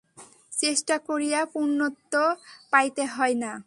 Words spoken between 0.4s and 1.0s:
চেষ্টা